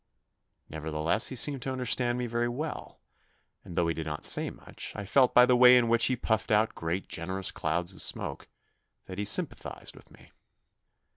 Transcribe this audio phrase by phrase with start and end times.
[0.67, 2.99] Nevertheless he seemed to understand me very well,
[3.63, 6.15] and though he did not say much, I felt by the way in which he
[6.15, 8.47] puffed out great, generous clouds of smoke,
[9.05, 10.31] that he sympathised with me.